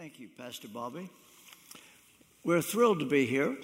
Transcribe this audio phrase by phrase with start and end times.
[0.00, 1.10] Thank you, Pastor Bobby.
[2.42, 3.54] We're thrilled to be here.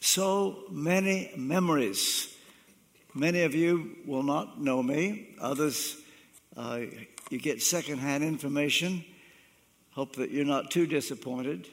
[0.00, 2.36] So many memories.
[3.14, 5.96] Many of you will not know me, others,
[6.58, 6.80] uh,
[7.30, 9.02] you get secondhand information.
[9.92, 11.68] Hope that you're not too disappointed.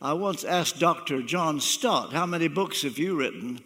[0.00, 1.20] I once asked Dr.
[1.20, 3.60] John Stott, How many books have you written?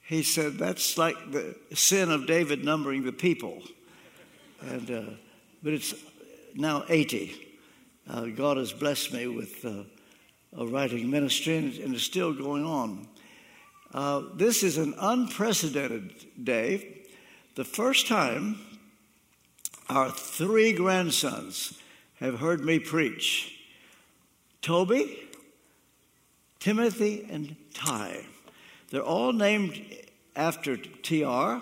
[0.00, 3.62] He said, That's like the sin of David numbering the people.
[4.62, 5.02] And, uh,
[5.62, 5.94] but it's
[6.54, 7.42] now 80.
[8.08, 9.82] Uh, God has blessed me with uh,
[10.56, 13.08] a writing ministry, and, and, it's still going on.
[13.92, 16.12] Uh, this is an unprecedented
[16.44, 17.02] day.
[17.56, 18.60] The first time
[19.88, 21.80] our three grandsons
[22.20, 23.58] have heard me preach
[24.62, 25.18] Toby,
[26.60, 28.24] Timothy, and Ty.
[28.90, 29.84] They're all named
[30.36, 31.60] after TR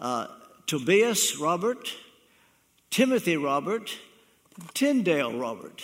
[0.00, 0.26] uh,
[0.66, 1.94] Tobias Robert,
[2.90, 3.96] Timothy Robert,
[4.74, 5.82] Tyndale Robert.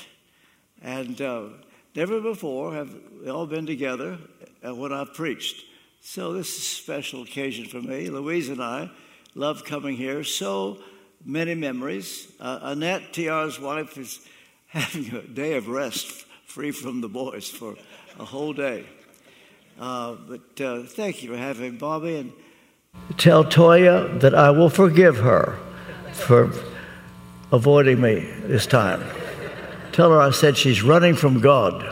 [0.83, 1.45] And uh,
[1.95, 4.19] never before have we all been together
[4.63, 5.65] when I've preached.
[6.01, 8.09] So this is a special occasion for me.
[8.09, 8.91] Louise and I
[9.35, 10.25] love coming here.
[10.25, 10.79] So
[11.25, 12.33] many memories.
[12.41, 14.21] Uh, Annette, TR's wife, is
[14.69, 17.77] having a day of rest free from the boys for
[18.19, 18.87] a whole day.
[19.79, 22.33] Uh, but uh, thank you for having Bobby and
[23.17, 25.59] tell Toya that I will forgive her
[26.13, 26.53] for
[27.53, 29.03] avoiding me this time.
[29.93, 31.83] Tell her I said she's running from God.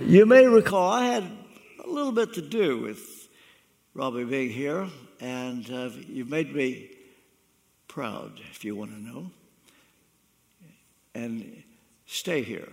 [0.00, 1.24] you may recall I had
[1.84, 3.28] a little bit to do with
[3.94, 4.88] Robbie being here,
[5.20, 6.90] and uh, you made me
[7.88, 9.30] proud, if you want to know.
[11.14, 11.62] And
[12.06, 12.68] stay here.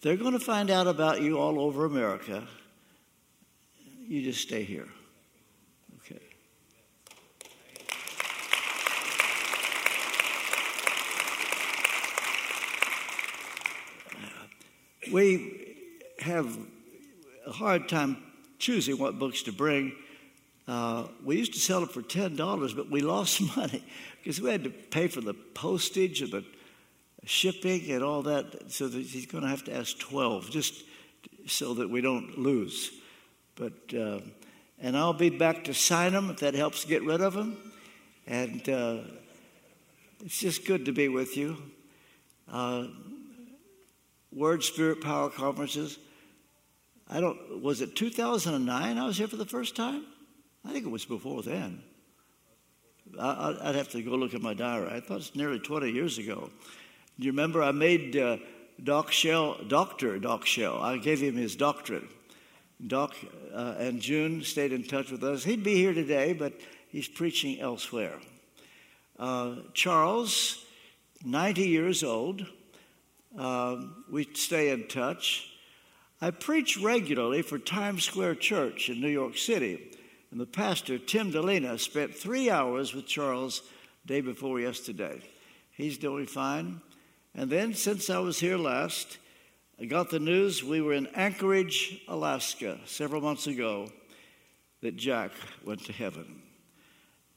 [0.00, 2.46] They're going to find out about you all over America.
[4.06, 4.88] You just stay here.
[15.10, 15.76] We
[16.20, 16.58] have
[17.46, 18.16] a hard time
[18.58, 19.92] choosing what books to bring.
[20.68, 23.84] Uh, we used to sell it for ten dollars, but we lost money
[24.18, 26.44] because we had to pay for the postage and the
[27.24, 28.70] shipping and all that.
[28.70, 30.84] So that he's going to have to ask twelve just
[31.46, 32.90] so that we don't lose.
[33.56, 34.20] But uh,
[34.80, 37.56] and I'll be back to sign them if that helps get rid of them.
[38.26, 38.98] And uh,
[40.24, 41.56] it's just good to be with you.
[44.32, 45.98] Word, Spirit, Power conferences.
[47.08, 50.04] I don't, was it 2009 I was here for the first time?
[50.64, 51.82] I think it was before then.
[53.18, 54.88] I, would have to go look at my diary.
[54.92, 56.50] I thought it's nearly 20 years ago.
[57.18, 58.36] Do you remember I made uh,
[58.82, 60.18] Doc Shell, Dr.
[60.18, 62.04] Doc Shell, I gave him his doctorate.
[62.86, 63.14] Doc
[63.52, 65.44] uh, and June stayed in touch with us.
[65.44, 66.54] He'd be here today, but
[66.88, 68.14] he's preaching elsewhere.
[69.18, 70.64] Uh, Charles,
[71.24, 72.46] 90 years old,
[73.36, 75.50] um, we stay in touch.
[76.20, 79.92] I preach regularly for Times Square Church in New York City.
[80.30, 83.62] And the pastor, Tim Dilena, spent three hours with Charles
[84.06, 85.20] day before yesterday.
[85.72, 86.80] He's doing fine.
[87.34, 89.18] And then, since I was here last,
[89.80, 93.88] I got the news we were in Anchorage, Alaska, several months ago,
[94.82, 95.30] that Jack
[95.64, 96.42] went to heaven.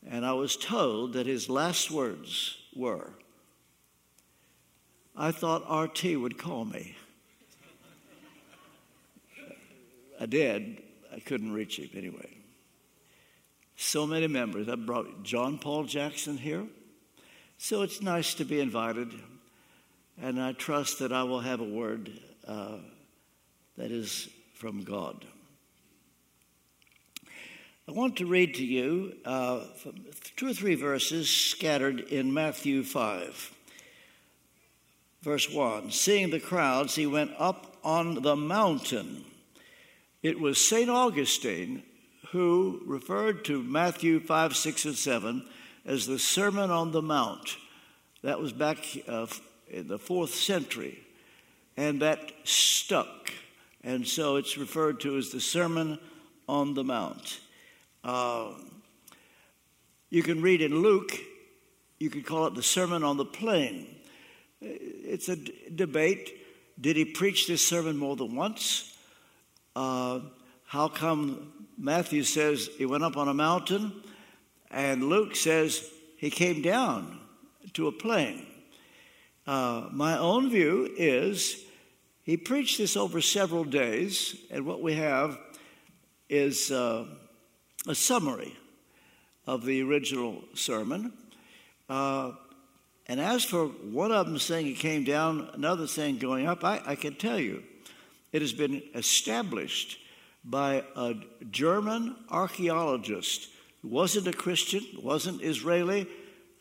[0.05, 3.11] And I was told that his last words were,
[5.15, 6.95] I thought RT would call me.
[10.19, 10.81] I did.
[11.13, 12.29] I couldn't reach him anyway.
[13.75, 14.69] So many members.
[14.69, 16.65] I brought John Paul Jackson here.
[17.57, 19.11] So it's nice to be invited.
[20.21, 22.11] And I trust that I will have a word
[22.47, 22.77] uh,
[23.77, 25.25] that is from God.
[27.87, 29.65] I want to read to you uh,
[30.37, 33.51] two or three verses scattered in Matthew 5.
[35.23, 39.23] Verse 1 Seeing the crowds, he went up on the mountain.
[40.21, 40.89] It was St.
[40.89, 41.83] Augustine
[42.31, 45.45] who referred to Matthew 5, 6, and 7
[45.85, 47.57] as the Sermon on the Mount.
[48.21, 49.27] That was back uh,
[49.69, 50.99] in the fourth century,
[51.77, 53.31] and that stuck.
[53.83, 55.99] And so it's referred to as the Sermon
[56.49, 57.39] on the Mount.
[58.03, 58.49] Uh,
[60.09, 61.17] you can read in Luke,
[61.99, 63.87] you could call it the Sermon on the Plain
[64.63, 66.39] it's a d- debate.
[66.79, 68.95] Did he preach this sermon more than once?
[69.75, 70.21] Uh,
[70.65, 73.93] how come Matthew says he went up on a mountain
[74.71, 77.19] and Luke says he came down
[77.73, 78.45] to a plain?
[79.45, 81.65] Uh, my own view is
[82.23, 85.37] he preached this over several days, and what we have
[86.29, 87.05] is uh,
[87.85, 88.55] a summary
[89.45, 91.11] of the original sermon.
[91.89, 92.31] Uh,
[93.07, 96.81] And as for one of them saying it came down, another saying going up, I,
[96.85, 97.63] I can tell you,
[98.31, 99.99] it has been established
[100.43, 101.15] by a
[101.51, 103.49] German archaeologist
[103.81, 106.07] who wasn't a Christian, wasn't Israeli,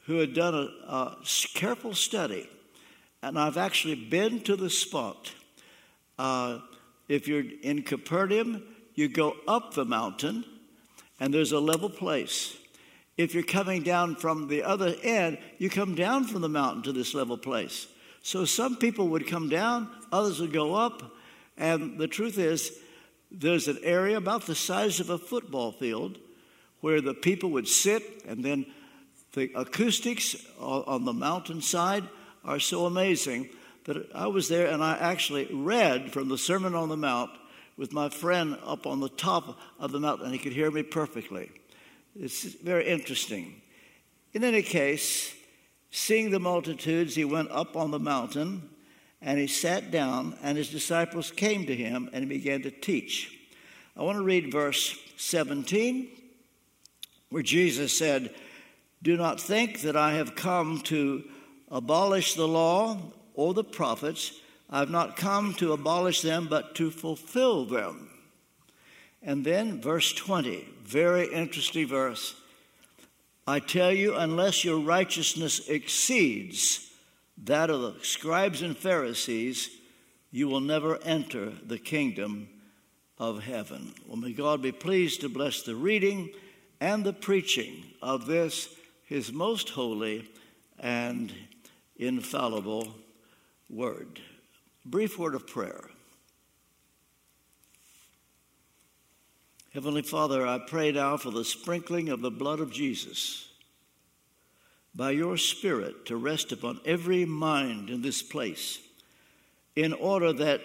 [0.06, 1.18] who had done a, a
[1.54, 2.48] careful study.
[3.22, 5.32] And I've actually been to the spot.
[6.18, 6.58] Uh,
[7.08, 10.44] if you're in Capernaum, you go up the mountain,
[11.20, 12.56] and there's a level place.
[13.16, 16.92] If you're coming down from the other end, you come down from the mountain to
[16.92, 17.86] this level place.
[18.22, 21.14] So some people would come down, others would go up,
[21.56, 22.78] and the truth is,
[23.30, 26.18] there's an area about the size of a football field
[26.80, 28.66] where the people would sit, and then
[29.32, 32.04] the acoustics on the mountainside
[32.44, 33.48] are so amazing
[33.84, 37.30] that I was there and I actually read from the Sermon on the Mount
[37.76, 40.82] with my friend up on the top of the mountain, and he could hear me
[40.82, 41.50] perfectly.
[42.18, 43.62] It's very interesting.
[44.34, 45.34] In any case,
[45.90, 48.68] seeing the multitudes, he went up on the mountain
[49.20, 53.38] and he sat down, and his disciples came to him and he began to teach.
[53.96, 56.08] I want to read verse 17,
[57.28, 58.34] where Jesus said,
[59.02, 61.22] Do not think that I have come to
[61.70, 62.98] abolish the law
[63.34, 64.32] or the prophets.
[64.68, 68.08] I've not come to abolish them, but to fulfill them.
[69.22, 72.34] And then verse 20, very interesting verse.
[73.46, 76.90] I tell you, unless your righteousness exceeds
[77.44, 79.70] that of the scribes and Pharisees,
[80.30, 82.48] you will never enter the kingdom
[83.18, 83.94] of heaven.
[84.06, 86.30] Well, may God be pleased to bless the reading
[86.80, 88.68] and the preaching of this,
[89.04, 90.28] his most holy
[90.78, 91.32] and
[91.96, 92.94] infallible
[93.70, 94.20] word.
[94.84, 95.84] Brief word of prayer.
[99.74, 103.48] Heavenly Father, I pray now for the sprinkling of the blood of Jesus
[104.94, 108.80] by your Spirit to rest upon every mind in this place
[109.74, 110.60] in order that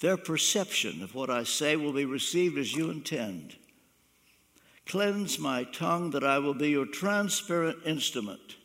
[0.00, 3.54] their perception of what I say will be received as you intend.
[4.84, 8.56] Cleanse my tongue that I will be your transparent instrument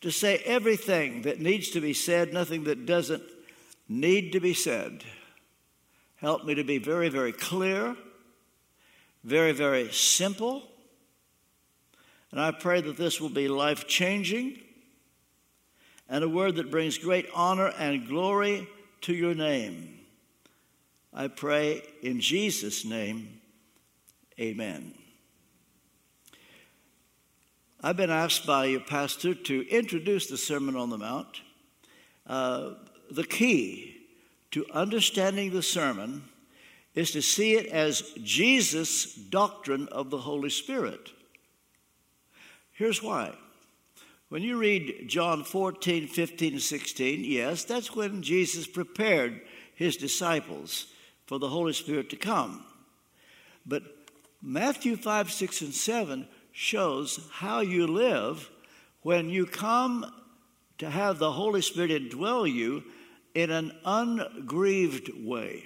[0.00, 3.22] to say everything that needs to be said, nothing that doesn't
[3.88, 5.04] need to be said.
[6.16, 7.96] Help me to be very, very clear,
[9.22, 10.62] very, very simple.
[12.30, 14.58] And I pray that this will be life changing
[16.08, 18.68] and a word that brings great honor and glory
[19.02, 20.00] to your name.
[21.12, 23.40] I pray in Jesus' name,
[24.38, 24.94] amen.
[27.82, 31.40] I've been asked by your pastor to introduce the Sermon on the Mount.
[32.26, 32.70] Uh,
[33.10, 33.95] the key
[34.52, 36.24] to understanding the sermon
[36.94, 41.10] is to see it as Jesus' doctrine of the Holy Spirit.
[42.72, 43.34] Here's why.
[44.28, 49.40] When you read John 14, 15, and 16, yes, that's when Jesus prepared
[49.74, 50.86] his disciples
[51.26, 52.64] for the Holy Spirit to come.
[53.64, 53.82] But
[54.42, 58.50] Matthew 5, 6, and 7 shows how you live
[59.02, 60.10] when you come
[60.78, 62.82] to have the Holy Spirit indwell you
[63.36, 65.64] in an ungrieved way.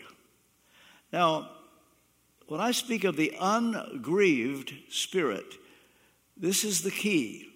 [1.12, 1.50] Now,
[2.48, 5.54] when I speak of the ungrieved spirit,
[6.36, 7.46] this is the key.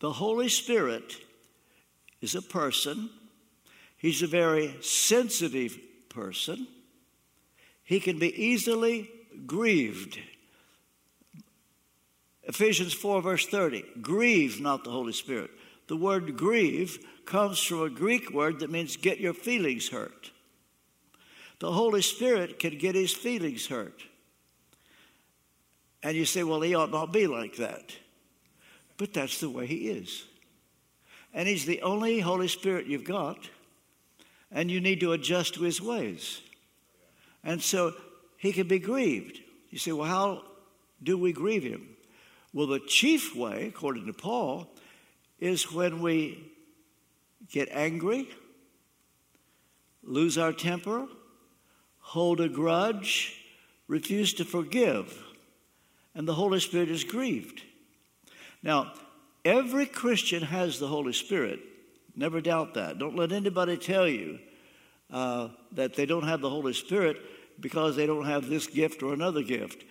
[0.00, 1.14] The Holy Spirit
[2.22, 3.10] is a person,
[3.98, 6.66] he's a very sensitive person.
[7.84, 9.10] He can be easily
[9.46, 10.18] grieved.
[12.44, 15.50] Ephesians 4, verse 30 grieve not the Holy Spirit.
[15.88, 20.30] The word grieve comes from a Greek word that means get your feelings hurt.
[21.60, 24.02] The Holy Spirit can get his feelings hurt.
[26.02, 27.96] And you say, well, he ought not be like that.
[28.96, 30.24] But that's the way he is.
[31.34, 33.38] And he's the only Holy Spirit you've got,
[34.50, 36.40] and you need to adjust to his ways.
[37.42, 37.94] And so
[38.36, 39.40] he can be grieved.
[39.70, 40.44] You say, well, how
[41.02, 41.96] do we grieve him?
[42.52, 44.72] Well, the chief way, according to Paul,
[45.38, 46.52] is when we
[47.50, 48.28] get angry,
[50.02, 51.06] lose our temper,
[52.00, 53.36] hold a grudge,
[53.86, 55.22] refuse to forgive,
[56.14, 57.62] and the Holy Spirit is grieved.
[58.62, 58.92] Now,
[59.44, 61.60] every Christian has the Holy Spirit.
[62.16, 62.98] Never doubt that.
[62.98, 64.40] Don't let anybody tell you
[65.12, 67.18] uh, that they don't have the Holy Spirit
[67.60, 69.84] because they don't have this gift or another gift.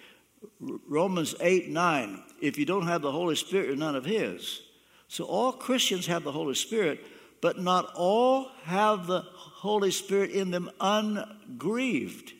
[0.60, 4.62] Romans 8 9, if you don't have the Holy Spirit, you're none of His.
[5.08, 7.06] So all Christians have the Holy Spirit,
[7.42, 12.34] but not all have the Holy Spirit in them ungrieved.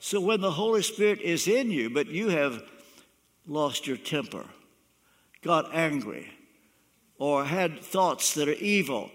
[0.00, 2.62] So when the Holy Spirit is in you, but you have
[3.46, 4.44] lost your temper,
[5.42, 6.30] got angry,
[7.18, 9.10] or had thoughts that are evil,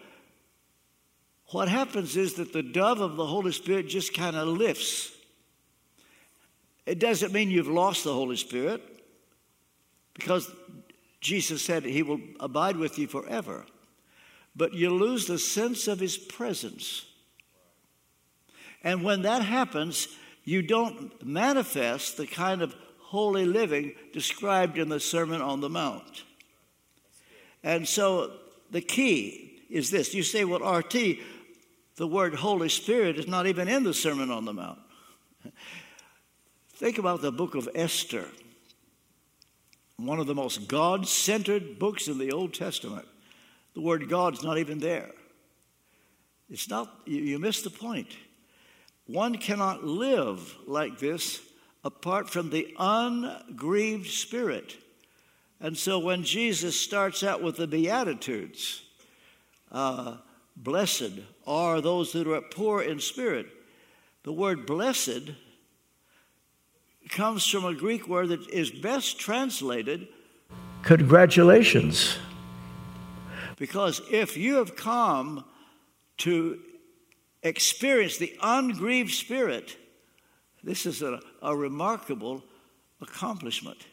[1.51, 5.11] what happens is that the dove of the Holy Spirit just kind of lifts.
[6.85, 8.81] It doesn't mean you've lost the Holy Spirit
[10.13, 10.51] because
[11.21, 13.65] Jesus said he will abide with you forever.
[14.55, 17.05] But you lose the sense of his presence.
[18.83, 20.07] And when that happens,
[20.43, 26.23] you don't manifest the kind of holy living described in the Sermon on the Mount.
[27.63, 28.31] And so
[28.71, 30.13] the key is this.
[30.13, 30.95] You say, well, RT,
[31.95, 34.79] the word Holy Spirit is not even in the Sermon on the Mount.
[36.73, 38.25] Think about the book of Esther,
[40.05, 43.07] one of the most God centered books in the Old Testament.
[43.73, 45.11] The word God's not even there.
[46.49, 48.15] It's not, you, you miss the point.
[49.05, 51.41] One cannot live like this
[51.83, 54.77] apart from the ungrieved spirit.
[55.61, 58.83] And so when Jesus starts out with the Beatitudes,
[59.71, 60.17] uh,
[60.55, 63.47] blessed are those that are poor in spirit,
[64.23, 65.31] the word blessed
[67.09, 70.07] comes from a Greek word that is best translated
[70.83, 72.17] congratulations.
[73.57, 75.43] Because if you have come
[76.19, 76.59] to
[77.43, 79.75] experience the ungrieved spirit,
[80.63, 82.43] this is a, a remarkable
[83.01, 83.85] accomplishment.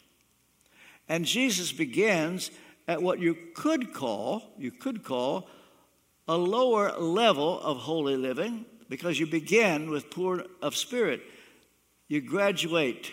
[1.08, 2.50] And Jesus begins
[2.88, 5.49] at what you could call, you could call
[6.28, 11.23] a lower level of holy living because you begin with poor of spirit.
[12.08, 13.12] You graduate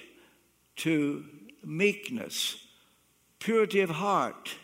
[0.78, 1.26] to
[1.64, 2.58] meekness,
[3.40, 4.56] purity of heart,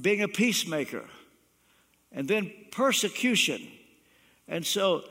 [0.00, 1.04] being a peacemaker,
[2.12, 3.68] and then persecution.
[4.48, 5.04] And so,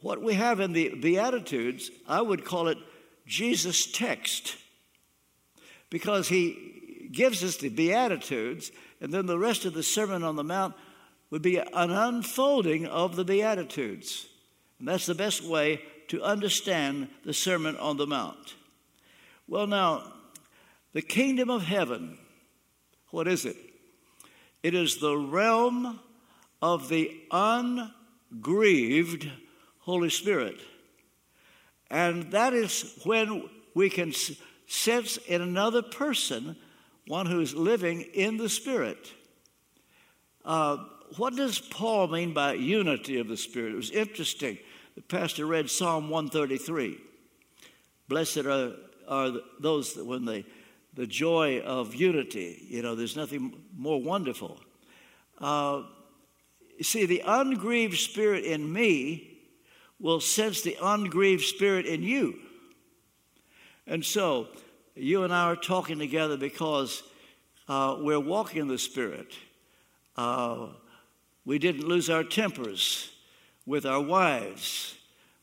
[0.00, 2.78] what we have in the Beatitudes, I would call it
[3.26, 4.56] Jesus' text,
[5.90, 10.44] because he gives us the Beatitudes, and then the rest of the Sermon on the
[10.44, 10.74] Mount
[11.30, 14.26] would be an unfolding of the Beatitudes.
[14.78, 18.54] And that's the best way to understand the Sermon on the Mount.
[19.48, 20.12] Well, now,
[20.92, 22.18] the kingdom of heaven,
[23.10, 23.56] what is it?
[24.62, 26.00] It is the realm
[26.60, 29.30] of the ungrieved
[29.80, 30.60] Holy Spirit.
[31.90, 34.12] And that is when we can
[34.66, 36.56] sense in another person
[37.06, 39.12] one who's living in the Spirit.
[40.44, 40.78] Uh,
[41.16, 43.72] what does Paul mean by unity of the Spirit?
[43.72, 44.58] It was interesting.
[45.08, 46.98] Pastor read Psalm 133.
[48.08, 48.72] Blessed are,
[49.08, 50.44] are those that when they
[50.94, 52.66] the joy of unity.
[52.68, 54.58] You know, there's nothing more wonderful.
[55.38, 55.82] Uh,
[56.80, 59.38] see, the ungrieved spirit in me
[60.00, 62.38] will sense the ungrieved spirit in you.
[63.86, 64.48] And so,
[64.94, 67.02] you and I are talking together because
[67.68, 69.34] uh, we're walking in the Spirit.
[70.16, 70.68] Uh,
[71.44, 73.10] we didn't lose our tempers
[73.66, 74.94] with our wives.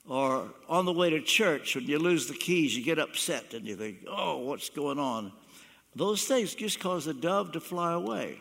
[0.07, 3.65] Or on the way to church, when you lose the keys, you get upset and
[3.65, 5.31] you think, oh, what's going on?
[5.95, 8.39] Those things just cause the dove to fly away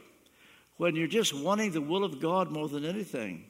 [0.76, 3.44] when you're just wanting the will of God more than anything.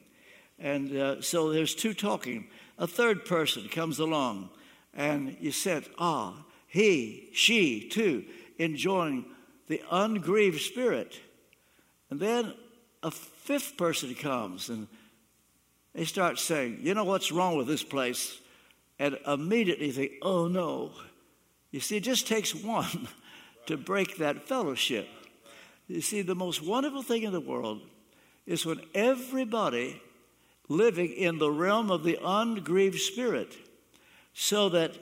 [0.59, 2.47] And uh, so there's two talking.
[2.77, 4.49] A third person comes along,
[4.93, 8.25] and you said, ah, he, she, too,
[8.59, 9.25] enjoying
[9.67, 11.19] the ungrieved spirit.
[12.09, 12.53] And then
[13.01, 14.87] a fifth person comes, and
[15.93, 18.39] they start saying, you know what's wrong with this place?
[18.99, 20.91] And immediately think, oh no.
[21.71, 23.07] You see, it just takes one
[23.65, 25.07] to break that fellowship.
[25.87, 27.81] You see, the most wonderful thing in the world
[28.45, 30.01] is when everybody
[30.69, 33.53] living in the realm of the ungrieved spirit,
[34.33, 34.95] so that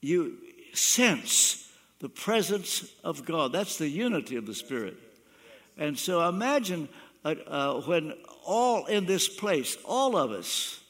[0.00, 0.38] you
[0.72, 3.52] sense the presence of God.
[3.52, 4.96] That's the unity of the Spirit.
[5.76, 6.88] And so imagine
[7.24, 10.80] uh, uh, when all in this place, all of us,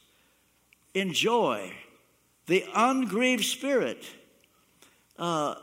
[0.94, 1.72] enjoy
[2.46, 4.04] the ungrieved Spirit.
[5.18, 5.54] Uh,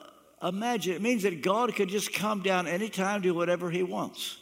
[0.44, 4.38] imagine it means that God could just come down anytime, do whatever He wants.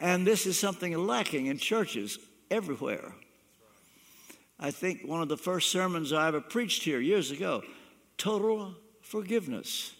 [0.00, 2.18] And this is something lacking in churches
[2.50, 3.14] everywhere.
[4.60, 7.62] I think one of the first sermons I ever preached here years ago
[8.16, 9.94] total forgiveness.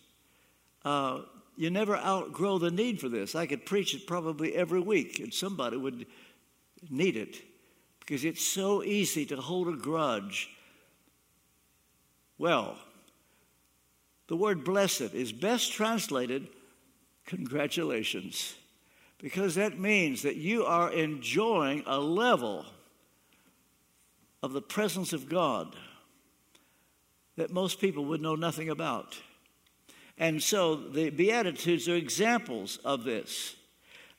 [0.85, 1.21] Uh,
[1.59, 3.35] you never outgrow the need for this.
[3.35, 6.07] I could preach it probably every week, and somebody would
[6.89, 7.43] need it
[7.99, 10.51] because it's so easy to hold a grudge.
[12.39, 12.79] Well,
[14.29, 16.47] the word blessed is best translated
[17.27, 18.55] congratulations,
[19.19, 22.67] because that means that you are enjoying a level
[24.45, 25.75] of the presence of God
[27.37, 29.19] that most people would know nothing about.
[30.19, 33.55] And so the Beatitudes are examples of this.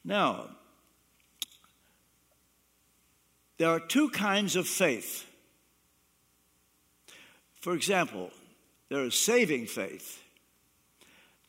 [0.03, 0.47] Now,
[3.57, 5.25] there are two kinds of faith.
[7.59, 8.31] For example,
[8.87, 10.23] there is saving faith.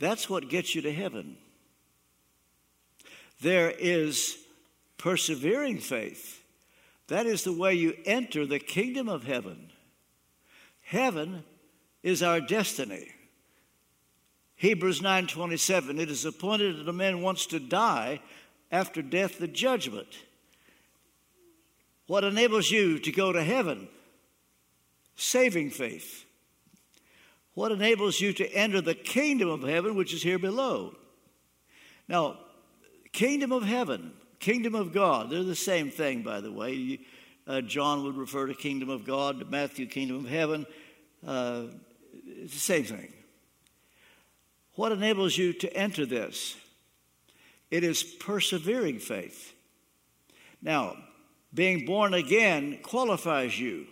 [0.00, 1.36] That's what gets you to heaven.
[3.40, 4.36] There is
[4.98, 6.42] persevering faith.
[7.06, 9.70] That is the way you enter the kingdom of heaven.
[10.82, 11.44] Heaven
[12.02, 13.12] is our destiny.
[14.60, 18.20] Hebrews 9:27 it is appointed that a man wants to die
[18.70, 20.18] after death the judgment.
[22.06, 23.88] What enables you to go to heaven?
[25.16, 26.26] Saving faith.
[27.54, 30.94] What enables you to enter the kingdom of heaven which is here below?
[32.06, 32.36] Now,
[33.12, 37.00] kingdom of heaven, kingdom of God, they're the same thing by the way.
[37.46, 40.66] Uh, John would refer to kingdom of God, Matthew kingdom of heaven.
[41.26, 41.62] Uh,
[42.26, 43.14] it's the same thing.
[44.80, 46.56] What enables you to enter this?
[47.70, 49.52] It is persevering faith.
[50.62, 50.96] Now,
[51.52, 53.86] being born again qualifies you.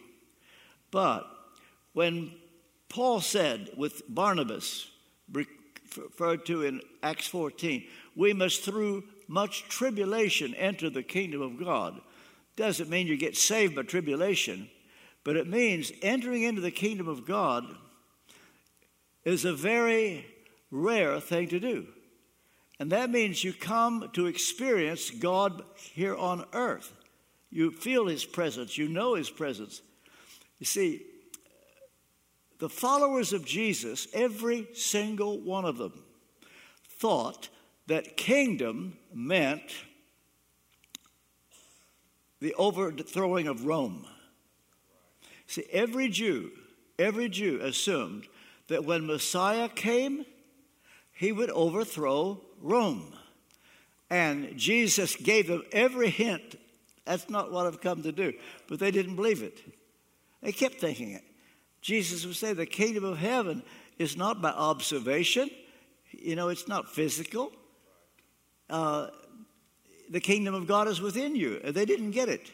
[0.90, 1.26] But
[1.92, 2.32] when
[2.88, 4.88] Paul said with Barnabas,
[5.30, 7.84] referred to in Acts 14,
[8.16, 12.00] we must through much tribulation enter the kingdom of God.
[12.56, 14.70] Doesn't mean you get saved by tribulation,
[15.22, 17.66] but it means entering into the kingdom of God
[19.26, 20.24] is a very
[20.70, 21.86] rare thing to do.
[22.80, 26.92] And that means you come to experience God here on earth.
[27.50, 29.82] You feel His presence, you know His presence.
[30.58, 31.02] You see,
[32.58, 36.04] the followers of Jesus, every single one of them,
[36.88, 37.48] thought
[37.86, 39.62] that kingdom meant
[42.40, 44.06] the overthrowing of Rome.
[45.46, 46.50] See, every Jew,
[46.98, 48.26] every Jew assumed
[48.68, 50.26] that when Messiah came,
[51.18, 53.12] he would overthrow Rome.
[54.08, 56.56] And Jesus gave them every hint
[57.08, 58.34] that's not what I've come to do.
[58.68, 59.58] But they didn't believe it.
[60.42, 61.24] They kept thinking it.
[61.80, 63.62] Jesus would say the kingdom of heaven
[63.98, 65.48] is not by observation,
[66.10, 67.50] you know, it's not physical.
[68.68, 69.08] Uh,
[70.10, 71.60] the kingdom of God is within you.
[71.60, 72.50] They didn't get it.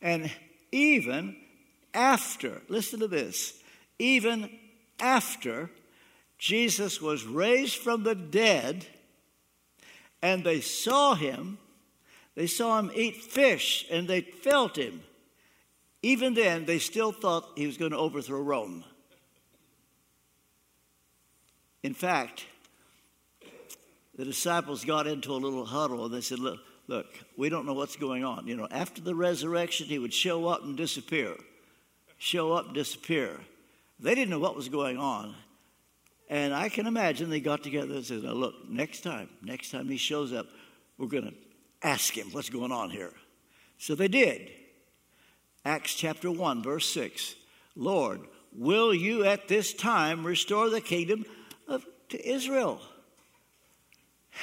[0.00, 0.30] And
[0.70, 1.36] even
[1.92, 3.60] after, listen to this,
[3.98, 4.48] even
[5.00, 5.70] after
[6.42, 8.84] Jesus was raised from the dead
[10.20, 11.56] and they saw him,
[12.34, 15.04] they saw him eat fish and they felt him.
[16.02, 18.82] Even then, they still thought he was going to overthrow Rome.
[21.84, 22.44] In fact,
[24.18, 27.74] the disciples got into a little huddle and they said, Look, look, we don't know
[27.74, 28.48] what's going on.
[28.48, 31.36] You know, after the resurrection, he would show up and disappear.
[32.18, 33.38] Show up, disappear.
[34.00, 35.36] They didn't know what was going on.
[36.32, 39.86] And I can imagine they got together and said, now look, next time, next time
[39.86, 40.46] he shows up,
[40.96, 41.34] we're going to
[41.82, 43.12] ask him what's going on here.
[43.76, 44.50] So they did.
[45.66, 47.34] Acts chapter 1, verse 6.
[47.76, 48.22] Lord,
[48.56, 51.26] will you at this time restore the kingdom
[51.68, 52.80] of, to Israel?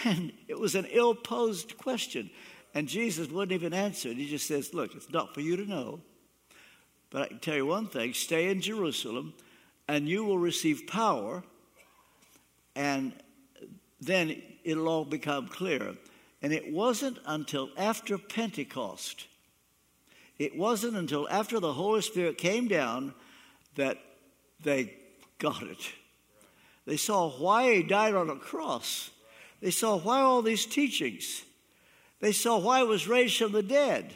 [0.04, 2.30] And it was an ill posed question.
[2.76, 4.18] And Jesus wouldn't even answer it.
[4.18, 6.02] He just says, Look, it's not for you to know.
[7.10, 9.34] But I can tell you one thing stay in Jerusalem,
[9.88, 11.44] and you will receive power
[12.80, 13.12] and
[14.00, 15.96] then it'll all become clear.
[16.42, 19.28] And it wasn't until after Pentecost,
[20.38, 23.14] it wasn't until after the Holy Spirit came down
[23.76, 23.98] that
[24.64, 24.94] they
[25.40, 25.92] got it.
[26.86, 29.12] They saw why he died on a cross.
[29.62, 31.44] They saw why all these teachings.
[32.22, 34.16] They saw why he was raised from the dead.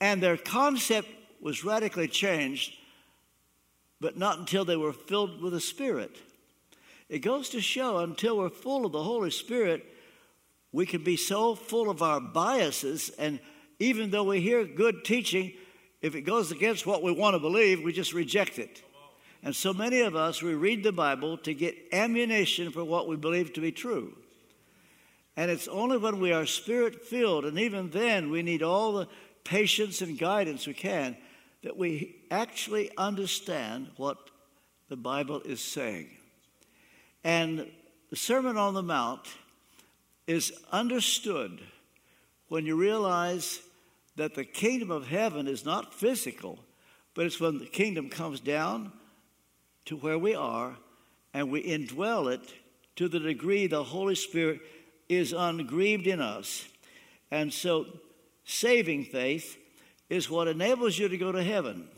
[0.00, 1.08] And their concept
[1.40, 2.74] was radically changed,
[4.00, 6.16] but not until they were filled with the Spirit.
[7.08, 9.84] It goes to show until we're full of the Holy Spirit,
[10.72, 13.40] we can be so full of our biases, and
[13.78, 15.52] even though we hear good teaching,
[16.02, 18.82] if it goes against what we want to believe, we just reject it.
[19.42, 23.16] And so many of us, we read the Bible to get ammunition for what we
[23.16, 24.16] believe to be true.
[25.36, 29.08] And it's only when we are spirit filled, and even then we need all the
[29.44, 31.16] patience and guidance we can,
[31.62, 34.18] that we actually understand what
[34.88, 36.17] the Bible is saying.
[37.24, 37.70] And
[38.10, 39.26] the Sermon on the Mount
[40.26, 41.60] is understood
[42.48, 43.60] when you realize
[44.16, 46.58] that the kingdom of heaven is not physical,
[47.14, 48.92] but it's when the kingdom comes down
[49.84, 50.76] to where we are
[51.32, 52.52] and we indwell it
[52.96, 54.60] to the degree the Holy Spirit
[55.08, 56.66] is ungrieved in us.
[57.30, 57.86] And so,
[58.44, 59.56] saving faith
[60.10, 61.88] is what enables you to go to heaven.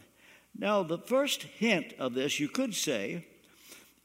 [0.59, 3.25] Now, the first hint of this, you could say,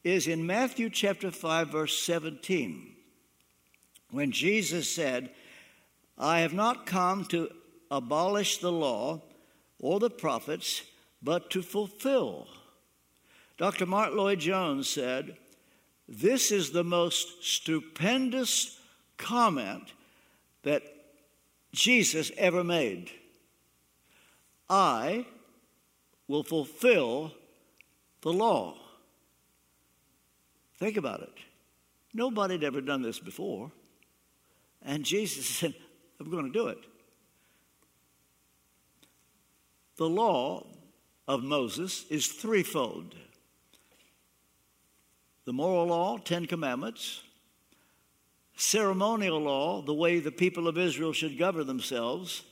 [0.05, 2.93] is in Matthew chapter 5, verse 17,
[4.11, 5.31] when Jesus said,
[6.15, 7.49] I have not come to
[7.89, 9.23] abolish the law
[9.79, 10.83] or the prophets,
[11.23, 12.47] but to fulfill.
[13.57, 13.87] Dr.
[13.87, 15.37] Martyn Lloyd Jones said,
[16.07, 18.79] This is the most stupendous
[19.17, 19.91] comment
[20.61, 20.83] that
[21.73, 23.09] Jesus ever made.
[24.69, 25.25] I
[26.27, 27.33] will fulfill
[28.21, 28.84] the law.
[30.77, 31.33] Think about it.
[32.13, 33.71] Nobody had ever done this before.
[34.81, 35.73] And Jesus said,
[36.19, 36.79] I'm going to do it.
[39.97, 40.67] The law
[41.27, 43.15] of Moses is threefold
[45.45, 47.21] the moral law, Ten Commandments,
[48.55, 52.43] ceremonial law, the way the people of Israel should govern themselves,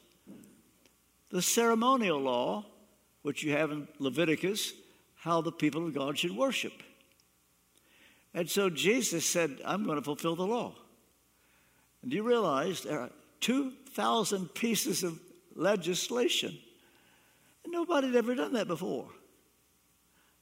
[1.31, 2.65] the ceremonial law,
[3.23, 4.73] which you have in Leviticus,
[5.15, 6.83] how the people of God should worship.
[8.33, 10.73] And so Jesus said, I'm going to fulfill the law.
[12.01, 15.19] And you realize there are 2,000 pieces of
[15.55, 16.57] legislation?
[17.65, 19.07] Nobody had ever done that before.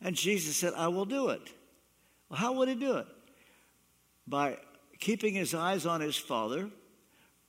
[0.01, 1.41] And Jesus said, I will do it.
[2.29, 3.07] Well, how would he do it?
[4.27, 4.57] By
[4.99, 6.69] keeping his eyes on his Father,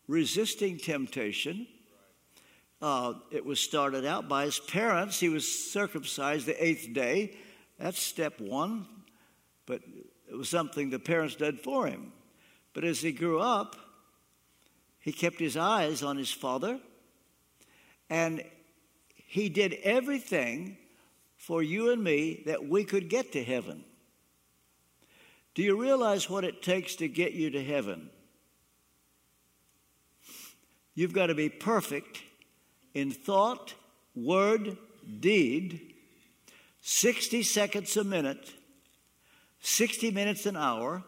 [0.09, 1.66] resisting temptation.
[2.81, 5.20] Uh, it was started out by his parents.
[5.20, 7.37] He was circumcised the eighth day.
[7.78, 8.87] That's step one.
[9.66, 9.83] But
[10.33, 12.11] it was something the parents did for him.
[12.73, 13.77] But as he grew up,
[14.99, 16.81] he kept his eyes on his father
[18.09, 18.42] and
[19.14, 20.79] he did everything
[21.37, 23.85] for you and me that we could get to heaven.
[25.55, 28.09] Do you realize what it takes to get you to heaven?
[30.95, 32.23] You've got to be perfect
[32.95, 33.75] in thought,
[34.14, 34.79] word,
[35.21, 35.92] deed,
[36.81, 38.51] 60 seconds a minute
[39.62, 41.03] 60 minutes an hour,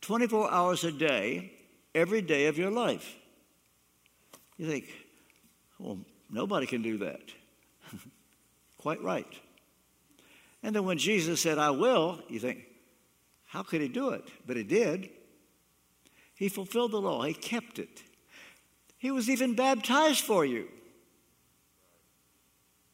[0.00, 1.52] 24 hours a day,
[1.94, 3.16] every day of your life.
[4.56, 4.86] You think,
[5.78, 7.20] well, nobody can do that.
[8.78, 9.32] Quite right.
[10.62, 12.64] And then when Jesus said, I will, you think,
[13.46, 14.24] how could he do it?
[14.44, 15.10] But he did.
[16.34, 18.02] He fulfilled the law, he kept it.
[18.98, 20.66] He was even baptized for you.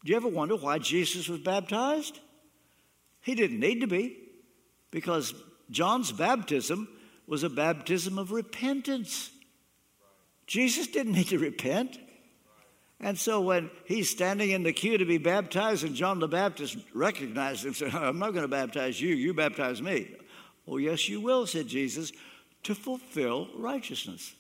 [0.05, 2.21] Do you ever wonder why Jesus was baptized?
[3.23, 4.24] He didn't need to be
[4.95, 5.35] because
[5.73, 6.87] John's baptism
[7.27, 9.29] was a baptism of repentance.
[10.47, 11.99] Jesus didn't need to repent.
[13.01, 16.79] And so when he's standing in the queue to be baptized, and John the Baptist
[16.95, 20.15] recognized him, and said, I'm not going to baptize you, you baptize me.
[20.69, 22.13] Oh, yes, you will, said Jesus,
[22.63, 24.33] to fulfill righteousness.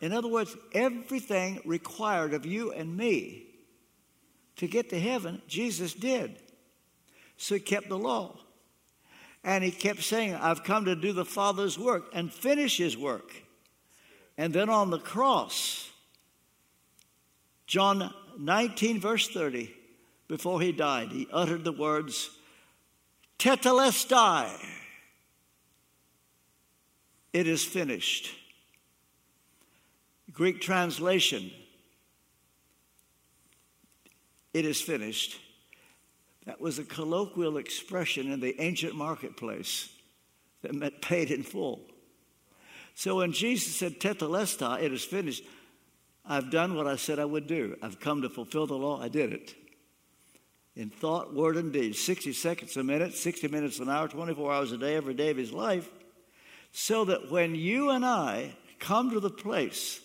[0.00, 3.44] In other words, everything required of you and me
[4.56, 6.40] to get to heaven, Jesus did.
[7.36, 8.41] So he kept the law.
[9.44, 13.32] And he kept saying, I've come to do the Father's work and finish his work.
[14.38, 15.90] And then on the cross,
[17.66, 19.74] John 19, verse 30,
[20.28, 22.30] before he died, he uttered the words,
[23.38, 24.48] Tetelestai.
[27.32, 28.30] It is finished.
[30.32, 31.50] Greek translation,
[34.54, 35.41] it is finished
[36.62, 39.88] was a colloquial expression in the ancient marketplace
[40.62, 41.80] that meant paid in full.
[42.94, 45.42] So when Jesus said, Tetelestai, it is finished,
[46.24, 47.76] I've done what I said I would do.
[47.82, 49.00] I've come to fulfill the law.
[49.00, 49.54] I did it.
[50.76, 54.72] In thought, word, and deed, 60 seconds a minute, 60 minutes an hour, 24 hours
[54.72, 55.90] a day, every day of his life,
[56.70, 60.00] so that when you and I come to the place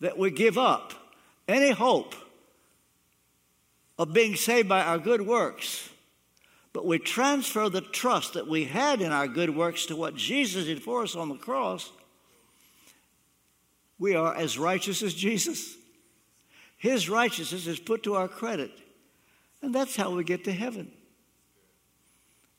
[0.00, 0.92] that we give up
[1.46, 2.14] any hope
[3.98, 5.88] of being saved by our good works,
[6.72, 10.66] but we transfer the trust that we had in our good works to what Jesus
[10.66, 11.90] did for us on the cross,
[13.98, 15.74] we are as righteous as Jesus.
[16.76, 18.70] His righteousness is put to our credit,
[19.62, 20.92] and that's how we get to heaven.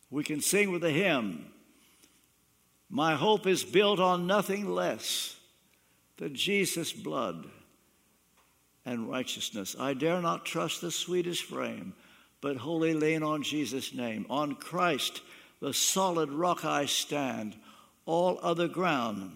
[0.10, 1.52] We can sing with a hymn
[2.90, 5.36] My hope is built on nothing less
[6.18, 7.46] than Jesus' blood
[8.88, 9.76] and righteousness.
[9.78, 11.94] I dare not trust the sweetest frame,
[12.40, 14.26] but wholly lean on Jesus' name.
[14.30, 15.22] On Christ,
[15.60, 17.58] the solid rock I stand.
[18.06, 19.36] All other ground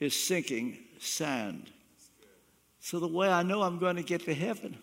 [0.00, 1.70] is sinking sand.
[2.80, 4.78] So the way I know I'm going to get to heaven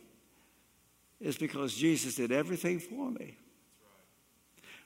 [1.19, 3.38] is because Jesus did everything for me.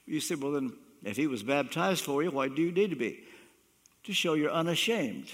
[0.06, 0.72] You say, well, then,
[1.04, 3.22] if he was baptized for you, why do you need to be?
[4.04, 5.30] To show you're unashamed.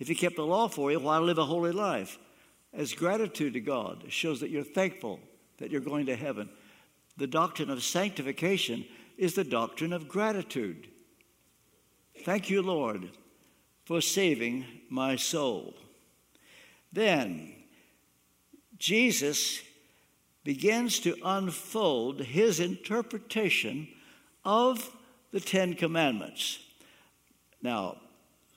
[0.00, 2.18] If He kept the law for you, why live a holy life?
[2.72, 5.20] As gratitude to God shows that you're thankful
[5.58, 6.48] that you're going to heaven.
[7.16, 8.84] The doctrine of sanctification
[9.16, 10.88] is the doctrine of gratitude.
[12.24, 13.10] Thank you, Lord,
[13.84, 15.74] for saving my soul.
[16.92, 17.54] Then
[18.78, 19.60] Jesus
[20.44, 23.88] begins to unfold his interpretation
[24.44, 24.90] of
[25.32, 26.60] the Ten Commandments.
[27.62, 27.98] Now,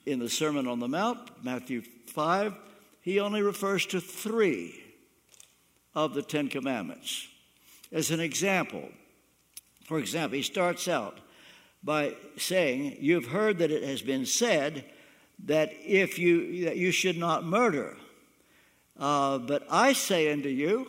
[0.06, 2.56] in the Sermon on the Mount, Matthew 5,
[3.02, 4.82] he only refers to three
[5.96, 7.28] of the Ten Commandments.
[7.92, 8.90] As an example,
[9.86, 11.20] for example, he starts out
[11.84, 14.86] by saying, You've heard that it has been said
[15.46, 17.98] that if you that you should not murder.
[18.98, 20.88] Uh, but I say unto you,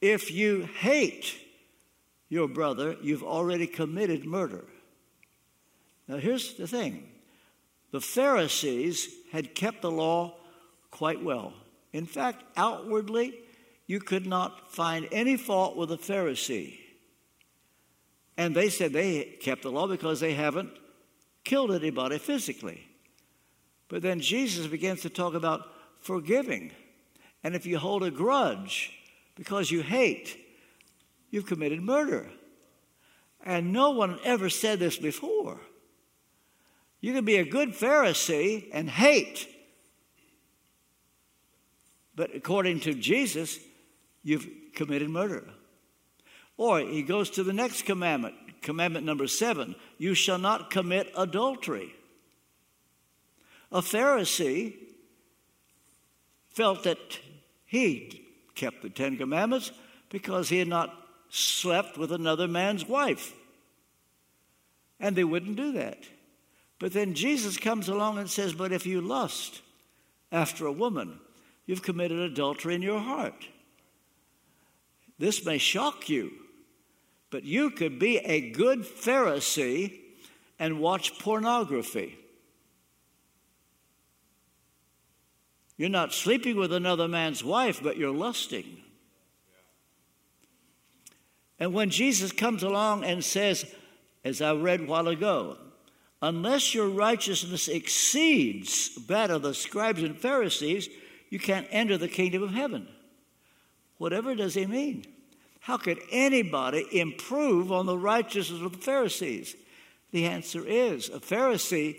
[0.00, 1.34] if you hate
[2.28, 4.64] your brother, you've already committed murder.
[6.08, 7.08] Now, here's the thing
[7.96, 10.34] the Pharisees had kept the law
[10.90, 11.54] quite well.
[11.94, 13.38] In fact, outwardly,
[13.86, 16.78] you could not find any fault with a Pharisee.
[18.36, 20.72] And they said they kept the law because they haven't
[21.42, 22.86] killed anybody physically.
[23.88, 25.66] But then Jesus begins to talk about
[26.02, 26.72] forgiving.
[27.42, 28.92] And if you hold a grudge
[29.36, 30.36] because you hate,
[31.30, 32.28] you've committed murder.
[33.42, 35.62] And no one ever said this before.
[37.00, 39.48] You can be a good Pharisee and hate.
[42.14, 43.58] But according to Jesus,
[44.22, 45.44] you've committed murder.
[46.56, 51.94] Or he goes to the next commandment, commandment number seven you shall not commit adultery.
[53.70, 54.74] A Pharisee
[56.50, 57.18] felt that
[57.66, 59.70] he kept the Ten Commandments
[60.08, 60.94] because he had not
[61.28, 63.34] slept with another man's wife.
[64.98, 65.98] And they wouldn't do that.
[66.78, 69.62] But then Jesus comes along and says, But if you lust
[70.30, 71.18] after a woman,
[71.64, 73.46] you've committed adultery in your heart.
[75.18, 76.32] This may shock you,
[77.30, 80.00] but you could be a good Pharisee
[80.58, 82.18] and watch pornography.
[85.78, 88.82] You're not sleeping with another man's wife, but you're lusting.
[91.58, 93.64] And when Jesus comes along and says,
[94.24, 95.56] as I read a while ago,
[96.26, 100.88] unless your righteousness exceeds that of the scribes and Pharisees,
[101.30, 102.88] you can't enter the kingdom of heaven.
[103.98, 105.04] Whatever does he mean?
[105.60, 109.54] How could anybody improve on the righteousness of the Pharisees?
[110.10, 111.96] The answer is a Pharisee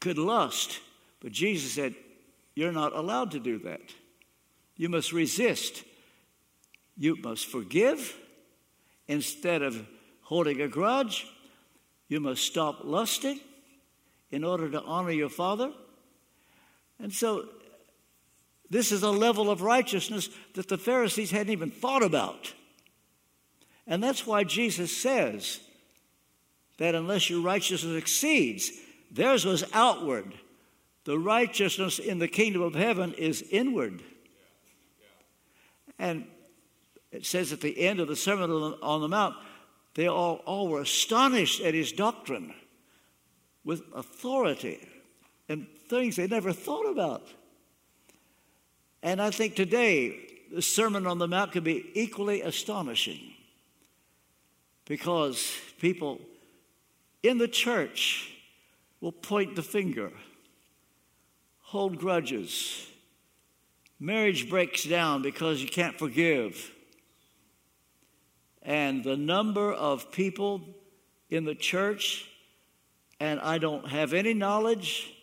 [0.00, 0.80] could lust,
[1.20, 1.94] but Jesus said,
[2.56, 3.82] You're not allowed to do that.
[4.76, 5.84] You must resist.
[6.98, 8.16] You must forgive
[9.06, 9.86] instead of
[10.22, 11.28] holding a grudge.
[12.10, 13.38] You must stop lusting
[14.32, 15.72] in order to honor your Father.
[16.98, 17.48] And so
[18.68, 22.52] this is a level of righteousness that the Pharisees hadn't even thought about.
[23.86, 25.60] And that's why Jesus says
[26.78, 28.72] that unless your righteousness exceeds,
[29.12, 30.34] theirs was outward.
[31.04, 34.02] The righteousness in the kingdom of heaven is inward.
[35.96, 36.26] And
[37.12, 39.36] it says at the end of the Sermon on the Mount,
[39.94, 42.54] they all, all were astonished at his doctrine
[43.64, 44.86] with authority
[45.48, 47.26] and things they never thought about.
[49.02, 50.16] And I think today
[50.52, 53.20] the Sermon on the Mount can be equally astonishing
[54.84, 56.20] because people
[57.22, 58.32] in the church
[59.00, 60.10] will point the finger,
[61.60, 62.86] hold grudges.
[63.98, 66.70] Marriage breaks down because you can't forgive.
[68.62, 70.60] And the number of people
[71.30, 72.28] in the church,
[73.18, 75.14] and I don't have any knowledge,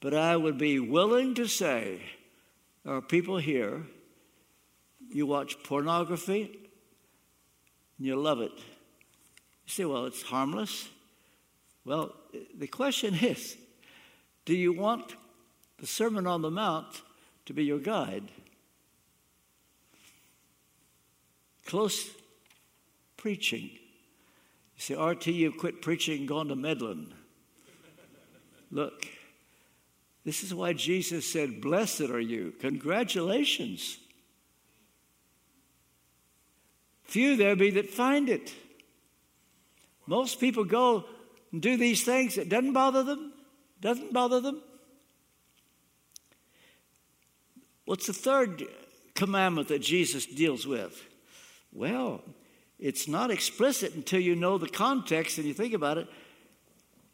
[0.00, 2.00] but I would be willing to say
[2.84, 3.82] there are people here,
[5.08, 6.50] you watch pornography
[7.98, 8.52] and you love it.
[8.52, 10.88] You say, well, it's harmless.
[11.84, 12.14] Well,
[12.56, 13.56] the question is
[14.44, 15.14] do you want
[15.78, 17.02] the Sermon on the Mount
[17.46, 18.30] to be your guide?
[21.64, 22.10] Close
[23.24, 23.70] preaching.
[24.76, 27.10] You say, RT, you've quit preaching and gone to meddling.
[28.70, 29.06] Look,
[30.26, 32.52] this is why Jesus said, Blessed are you.
[32.60, 33.96] Congratulations.
[37.04, 38.52] Few there be that find it.
[40.06, 41.06] Most people go
[41.50, 42.36] and do these things.
[42.36, 43.32] It doesn't bother them.
[43.80, 44.60] Doesn't bother them.
[47.86, 48.64] What's the third
[49.14, 51.02] commandment that Jesus deals with?
[51.72, 52.22] Well,
[52.78, 56.08] it's not explicit until you know the context and you think about it.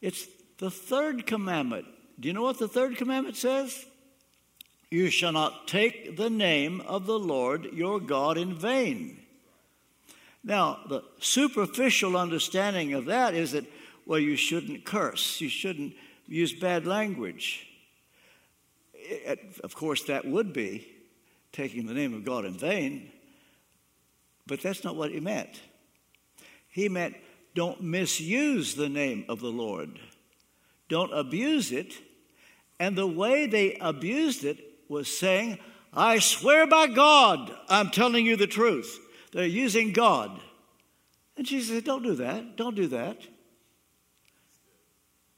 [0.01, 0.27] It's
[0.59, 1.87] the third commandment.
[2.19, 3.85] Do you know what the third commandment says?
[4.91, 9.21] You shall not take the name of the Lord your God in vain.
[10.43, 13.67] Now, the superficial understanding of that is that,
[14.07, 15.95] well, you shouldn't curse, you shouldn't
[16.27, 17.67] use bad language.
[18.95, 20.87] It, of course, that would be
[21.53, 23.11] taking the name of God in vain,
[24.47, 25.61] but that's not what he meant.
[26.69, 27.17] He meant
[27.55, 29.99] don't misuse the name of the Lord,
[30.89, 31.95] don't abuse it.
[32.79, 35.59] And the way they abused it was saying,
[35.93, 38.99] I swear by God, I'm telling you the truth.
[39.33, 40.41] They're using God.
[41.37, 42.57] And Jesus said, Don't do that.
[42.57, 43.19] Don't do that.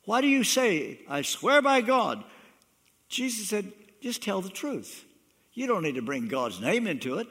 [0.04, 2.24] Why do you say, I swear by God?
[3.08, 5.04] Jesus said, Just tell the truth.
[5.52, 7.28] You don't need to bring God's name into it.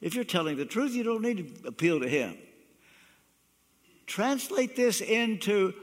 [0.00, 2.36] If you're telling the truth, you don't need to appeal to Him.
[4.06, 5.74] Translate this into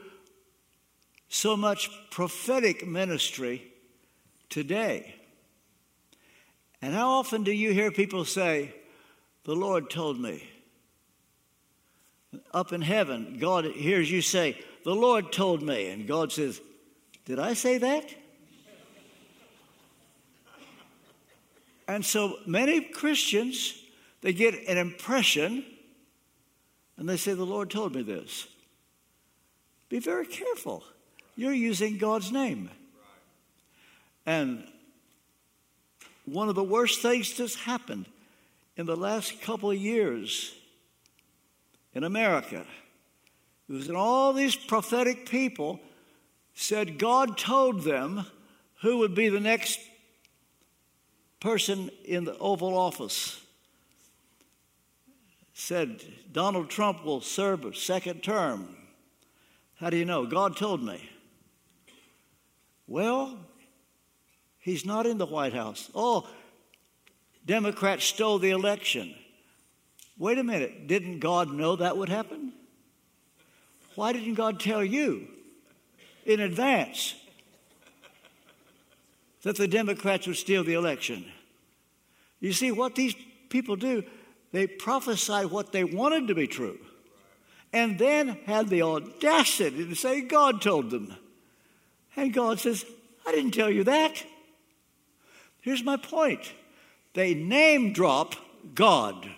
[1.28, 3.62] so much prophetic ministry
[4.48, 5.14] today.
[6.80, 8.74] And how often do you hear people say,
[9.44, 10.48] The Lord told me?
[12.52, 15.88] Up in heaven, God hears you say, The Lord told me.
[15.90, 16.60] And God says,
[17.24, 18.14] Did I say that?
[21.86, 23.82] And so many Christians,
[24.20, 25.64] they get an impression
[26.96, 28.46] and they say, The Lord told me this.
[29.88, 30.84] Be very careful.
[31.36, 32.70] You're using God's name.
[34.26, 34.64] And
[36.26, 38.06] one of the worst things that's happened
[38.76, 40.54] in the last couple of years
[41.94, 42.66] in America
[43.68, 45.80] was that all these prophetic people
[46.54, 48.26] said God told them
[48.82, 49.80] who would be the next
[51.40, 53.40] person in the Oval Office.
[55.60, 58.76] Said Donald Trump will serve a second term.
[59.80, 60.24] How do you know?
[60.24, 61.10] God told me.
[62.86, 63.36] Well,
[64.60, 65.90] he's not in the White House.
[65.96, 66.28] Oh,
[67.44, 69.16] Democrats stole the election.
[70.16, 70.86] Wait a minute.
[70.86, 72.52] Didn't God know that would happen?
[73.96, 75.26] Why didn't God tell you
[76.24, 77.16] in advance
[79.42, 81.24] that the Democrats would steal the election?
[82.38, 83.16] You see, what these
[83.48, 84.04] people do,
[84.52, 86.78] they prophesied what they wanted to be true
[87.72, 91.14] and then had the audacity to say God told them.
[92.16, 92.84] And God says,
[93.26, 94.24] I didn't tell you that.
[95.60, 96.52] Here's my point
[97.14, 98.34] they name drop
[98.74, 99.28] God.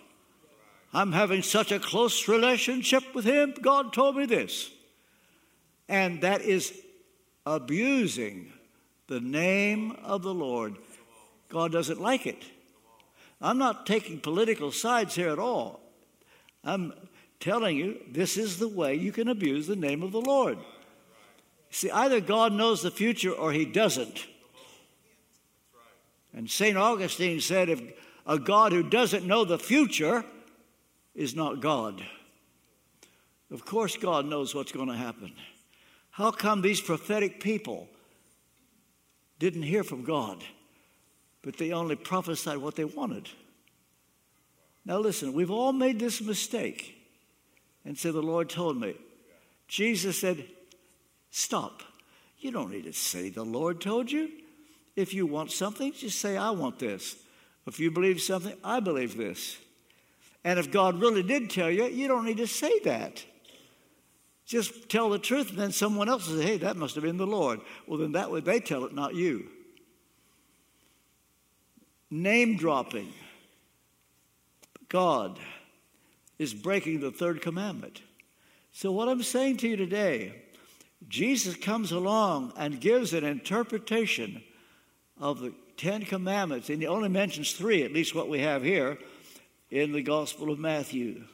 [0.92, 3.54] I'm having such a close relationship with Him.
[3.60, 4.70] God told me this.
[5.88, 6.72] And that is
[7.46, 8.52] abusing
[9.06, 10.76] the name of the Lord.
[11.48, 12.44] God doesn't like it.
[13.40, 15.80] I'm not taking political sides here at all.
[16.62, 16.92] I'm
[17.38, 20.58] telling you this is the way you can abuse the name of the Lord.
[21.70, 24.26] See, either God knows the future or he doesn't.
[26.34, 26.76] And St.
[26.76, 27.80] Augustine said if
[28.26, 30.24] a God who doesn't know the future
[31.14, 32.04] is not God.
[33.50, 35.32] Of course, God knows what's going to happen.
[36.10, 37.88] How come these prophetic people
[39.38, 40.44] didn't hear from God?
[41.42, 43.28] But they only prophesied what they wanted.
[44.84, 46.96] Now, listen, we've all made this mistake
[47.84, 48.94] and said, The Lord told me.
[49.68, 50.44] Jesus said,
[51.30, 51.82] Stop.
[52.38, 54.30] You don't need to say, The Lord told you.
[54.96, 57.16] If you want something, just say, I want this.
[57.66, 59.56] If you believe something, I believe this.
[60.42, 63.24] And if God really did tell you, you don't need to say that.
[64.46, 67.18] Just tell the truth, and then someone else will say, Hey, that must have been
[67.18, 67.60] the Lord.
[67.86, 69.48] Well, then that way they tell it, not you
[72.10, 73.12] name dropping.
[74.88, 75.38] God
[76.38, 78.02] is breaking the third commandment.
[78.72, 80.42] So, what I'm saying to you today,
[81.08, 84.42] Jesus comes along and gives an interpretation
[85.18, 88.98] of the Ten Commandments, and he only mentions three, at least what we have here
[89.70, 91.24] in the Gospel of Matthew.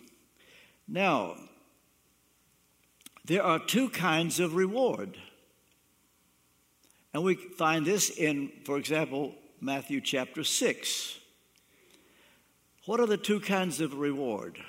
[0.86, 1.36] Now,
[3.24, 5.16] there are two kinds of reward.
[7.12, 9.34] And we find this in, for example,
[9.66, 11.18] Matthew chapter 6.
[12.84, 14.62] What are the two kinds of reward?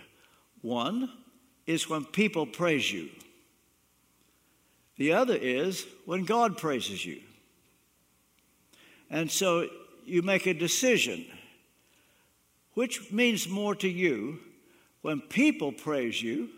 [0.64, 1.12] One
[1.68, 3.10] is when people praise you,
[4.96, 7.22] the other is when God praises you.
[9.12, 9.70] And so
[10.04, 11.28] you make a decision.
[12.74, 14.40] Which means more to you
[15.04, 16.50] when people praise you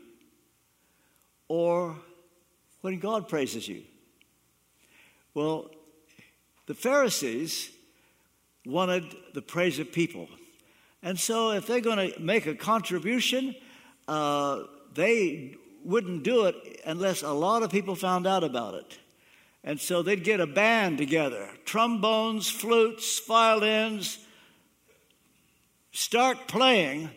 [1.50, 1.94] or
[2.80, 3.84] when God praises you?
[5.34, 5.72] Well,
[6.68, 7.72] the Pharisees
[8.70, 10.28] wanted the praise of people.
[11.02, 13.56] And so, if they're going to make a contribution,
[14.08, 14.64] uh,
[14.94, 18.98] they wouldn't do it unless a lot of people found out about it.
[19.64, 24.20] And so they'd get a band together trombones, flutes, violins,
[25.92, 27.10] start playing.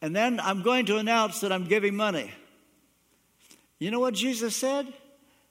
[0.00, 2.32] and then I'm going to announce that I'm giving money.
[3.78, 4.92] You know what Jesus said?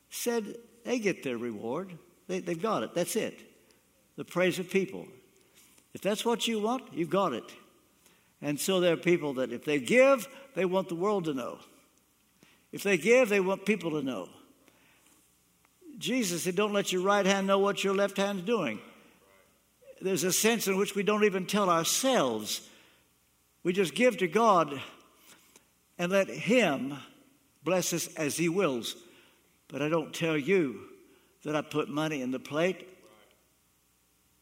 [0.09, 1.97] Said they get their reward.
[2.27, 2.93] They, they've got it.
[2.93, 3.39] That's it.
[4.21, 5.07] The praise of people.
[5.95, 7.51] If that's what you want, you've got it.
[8.39, 11.57] And so there are people that if they give, they want the world to know.
[12.71, 14.29] If they give, they want people to know.
[15.97, 18.77] Jesus said, Don't let your right hand know what your left hand's doing.
[19.99, 22.69] There's a sense in which we don't even tell ourselves.
[23.63, 24.79] We just give to God
[25.97, 26.93] and let Him
[27.63, 28.95] bless us as He wills.
[29.67, 30.81] But I don't tell you
[31.43, 32.87] that I put money in the plate.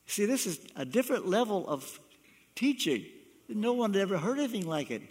[0.10, 2.00] See, this is a different level of
[2.56, 3.06] teaching.
[3.48, 5.04] No one had ever heard anything like it.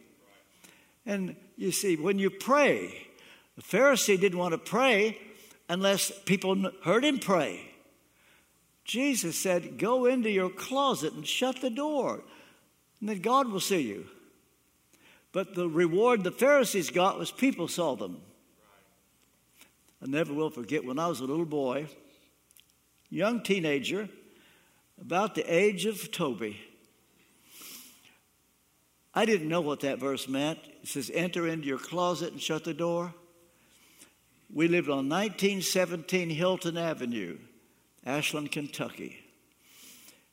[1.07, 3.07] And you see, when you pray,
[3.55, 5.17] the Pharisee didn't want to pray
[5.69, 7.61] unless people heard him pray.
[8.85, 12.25] Jesus said, Go into your closet and shut the door,
[12.99, 14.07] and then God will see you.
[15.31, 18.21] But the reward the Pharisees got was people saw them.
[20.03, 21.87] I never will forget when I was a little boy,
[23.11, 24.09] young teenager,
[25.01, 26.61] about the age of Toby.
[29.15, 30.59] I didn't know what that verse meant.
[30.83, 33.15] It says, Enter into your closet and shut the door.
[34.53, 37.39] We lived on 1917 Hilton Avenue,
[38.07, 39.19] Ashland, Kentucky.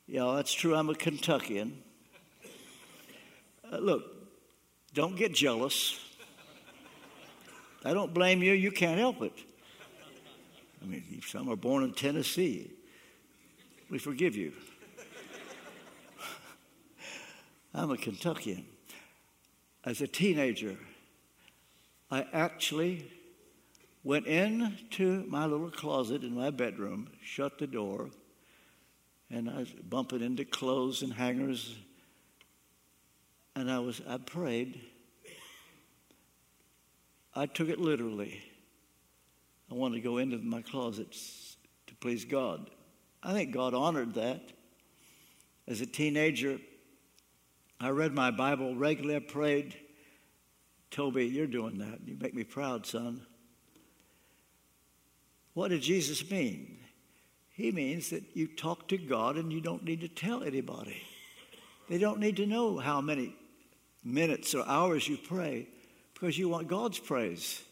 [0.06, 0.74] Yeah, that's true.
[0.74, 1.82] I'm a Kentuckian.
[3.70, 4.04] Uh, look,
[4.94, 6.00] don't get jealous.
[7.84, 8.52] I don't blame you.
[8.52, 9.32] You can't help it.
[10.82, 12.70] I mean, some are born in Tennessee.
[13.88, 14.52] We forgive you.
[17.74, 18.64] I'm a Kentuckian.
[19.84, 20.76] As a teenager,
[22.10, 23.08] I actually
[24.02, 28.10] went into my little closet in my bedroom, shut the door,
[29.30, 31.76] and I was bumping into clothes and hangers.
[33.54, 34.80] And I was I prayed.
[37.34, 38.42] I took it literally.
[39.70, 41.56] I wanted to go into my closets
[41.86, 42.70] to please God.
[43.22, 44.42] I think God honored that.
[45.68, 46.58] As a teenager,
[47.80, 49.16] I read my Bible regularly.
[49.16, 49.76] I prayed.
[50.90, 52.00] Toby, you're doing that.
[52.06, 53.26] You make me proud, son.
[55.54, 56.78] What did Jesus mean?
[57.50, 61.02] He means that you talk to God and you don't need to tell anybody.
[61.88, 63.34] They don't need to know how many
[64.04, 65.66] minutes or hours you pray
[66.14, 67.62] because you want God's praise.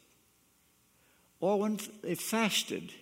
[1.41, 2.93] Or when they fasted,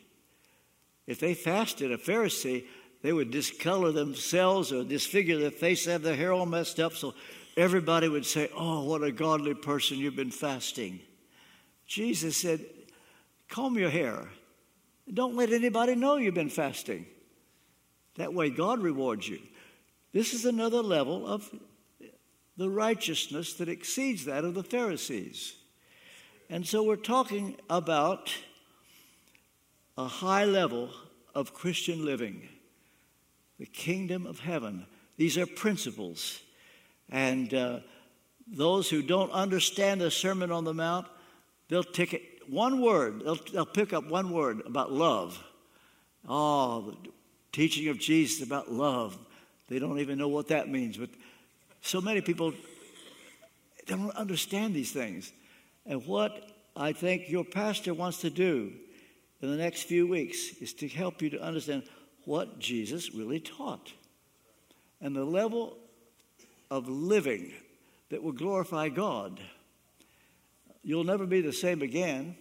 [1.13, 2.65] if they fasted, a Pharisee,
[3.03, 7.15] they would discolor themselves or disfigure their face, have their hair all messed up, so
[7.57, 11.01] everybody would say, Oh, what a godly person, you've been fasting.
[11.87, 12.65] Jesus said,
[13.49, 14.29] Comb your hair.
[15.13, 17.05] Don't let anybody know you've been fasting.
[18.17, 19.41] That way, God rewards you.
[20.13, 21.51] This is another level of
[22.57, 25.57] the righteousness that exceeds that of the Pharisees.
[26.49, 28.33] And so we're talking about
[29.99, 30.91] a high level
[31.35, 32.49] of Christian living,
[33.59, 34.87] the kingdom of heaven.
[35.17, 36.41] These are principles.
[37.11, 37.81] And uh,
[38.47, 41.07] those who don't understand the Sermon on the Mount,
[41.69, 45.43] they'll take it one word, they'll, they'll pick up one word about love.
[46.29, 47.11] Oh, the
[47.53, 49.19] teaching of Jesus about love.
[49.69, 50.97] They don't even know what that means.
[50.97, 51.11] But
[51.81, 52.53] so many people
[53.87, 55.33] don't understand these things.
[55.87, 58.73] And what I think your pastor wants to do
[59.43, 61.83] in the next few weeks is to help you to understand
[62.25, 63.93] what Jesus really taught
[65.01, 65.77] and the level
[66.71, 67.53] of living
[68.11, 69.41] that will glorify God.
[70.85, 72.37] You'll never be the same again.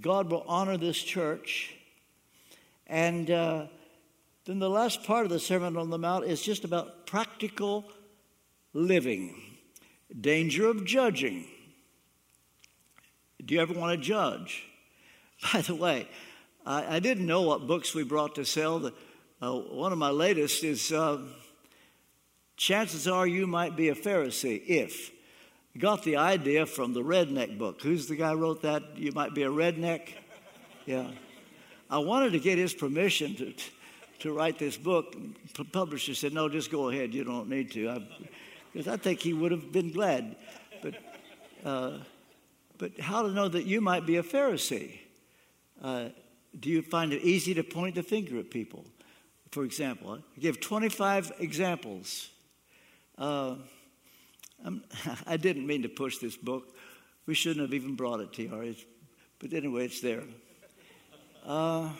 [0.00, 1.74] God will honor this church.
[2.88, 3.66] And uh,
[4.44, 7.84] then the last part of the Sermon on the Mount is just about practical
[8.72, 9.40] living,
[10.20, 11.46] danger of judging.
[13.44, 14.64] Do you ever want to judge?
[15.52, 16.08] By the way,
[16.64, 18.78] I, I didn't know what books we brought to sell.
[18.78, 18.94] The,
[19.42, 21.20] uh, one of my latest is uh,
[22.56, 25.12] Chances Are You Might Be a Pharisee If.
[25.78, 27.82] Got the idea from the Redneck book.
[27.82, 28.96] Who's the guy wrote that?
[28.96, 30.08] You might be a redneck?
[30.86, 31.10] Yeah.
[31.90, 33.52] I wanted to get his permission to,
[34.20, 35.14] to write this book.
[35.54, 37.12] The publisher said, No, just go ahead.
[37.12, 38.02] You don't need to.
[38.72, 40.36] Because I, I, think he would have been glad.
[40.82, 40.94] But.
[41.62, 41.98] Uh,
[42.78, 44.98] but how to know that you might be a Pharisee?
[45.82, 46.08] Uh,
[46.58, 48.84] do you find it easy to point the finger at people?
[49.50, 52.30] For example, I give 25 examples.
[53.18, 53.56] Uh,
[55.26, 56.74] I did not mean to push this book.
[57.26, 58.76] We shouldn't have even brought it to you,
[59.38, 60.22] but anyway, it's there.
[61.44, 61.90] Uh,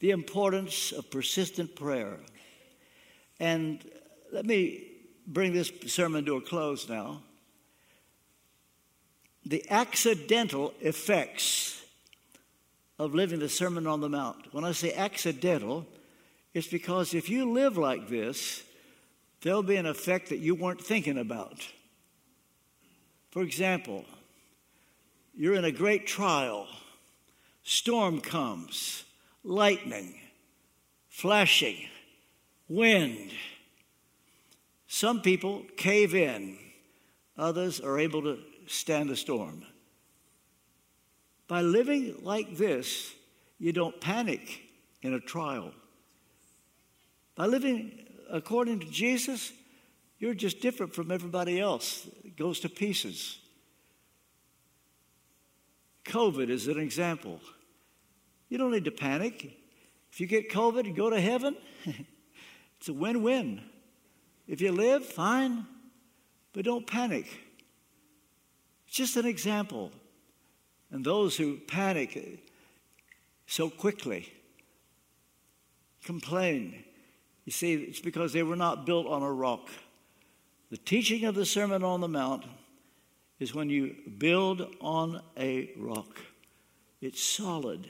[0.00, 2.18] the importance of persistent prayer.
[3.40, 3.84] And
[4.32, 4.88] let me
[5.26, 7.22] bring this sermon to a close now.
[9.46, 11.83] the accidental effects
[12.98, 14.52] of living the Sermon on the Mount.
[14.52, 15.86] When I say accidental,
[16.52, 18.62] it's because if you live like this,
[19.42, 21.66] there'll be an effect that you weren't thinking about.
[23.30, 24.04] For example,
[25.34, 26.68] you're in a great trial,
[27.64, 29.04] storm comes,
[29.42, 30.14] lightning,
[31.08, 31.88] flashing,
[32.68, 33.32] wind.
[34.86, 36.56] Some people cave in,
[37.36, 38.38] others are able to
[38.68, 39.64] stand the storm.
[41.54, 43.14] By living like this,
[43.60, 44.60] you don't panic
[45.02, 45.70] in a trial.
[47.36, 47.92] By living
[48.28, 49.52] according to Jesus,
[50.18, 52.08] you're just different from everybody else.
[52.24, 53.38] It goes to pieces.
[56.06, 57.38] COVID is an example.
[58.48, 59.56] You don't need to panic.
[60.10, 61.56] If you get COVID and go to heaven,
[62.80, 63.62] it's a win win.
[64.48, 65.66] If you live, fine,
[66.52, 67.28] but don't panic.
[68.88, 69.92] It's just an example.
[70.94, 72.38] And those who panic
[73.48, 74.32] so quickly,
[76.04, 76.84] complain,
[77.44, 79.70] you see, it's because they were not built on a rock.
[80.70, 82.44] The teaching of the Sermon on the Mount
[83.40, 86.16] is when you build on a rock,
[87.00, 87.88] it's solid.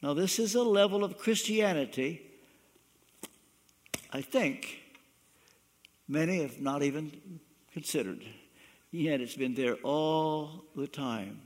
[0.00, 2.22] Now, this is a level of Christianity,
[4.12, 4.82] I think,
[6.06, 7.40] many have not even
[7.72, 8.22] considered.
[8.92, 11.40] Yet it's been there all the time.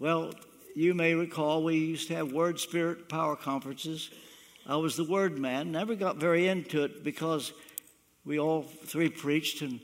[0.00, 0.32] Well,
[0.74, 4.10] you may recall we used to have Word Spirit Power Conferences
[4.66, 7.52] I was the word man, never got very into it because
[8.24, 9.80] we all three preached, and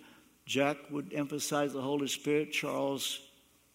[0.46, 3.20] Jack would emphasize the Holy Spirit, Charles,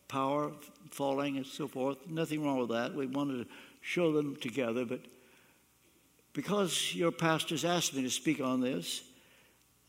[0.07, 0.51] power,
[0.89, 1.97] falling, and so forth.
[2.07, 2.95] Nothing wrong with that.
[2.95, 5.01] We wanted to show them together, but
[6.33, 9.03] because your pastors asked me to speak on this,